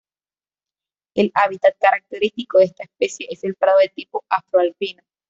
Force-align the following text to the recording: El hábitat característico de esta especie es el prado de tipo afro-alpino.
El 1.13 1.29
hábitat 1.35 1.77
característico 1.77 2.57
de 2.57 2.65
esta 2.65 2.85
especie 2.85 3.27
es 3.29 3.43
el 3.43 3.53
prado 3.53 3.77
de 3.77 3.89
tipo 3.89 4.23
afro-alpino. 4.29 5.03